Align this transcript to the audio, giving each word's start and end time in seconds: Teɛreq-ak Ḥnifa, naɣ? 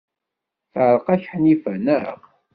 Teɛreq-ak 0.73 1.23
Ḥnifa, 1.31 1.73
naɣ? 1.85 2.19